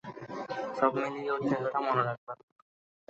[0.77, 2.53] সব মিলিয়ে ওর চেহারাটা মনে রাখবার মতো।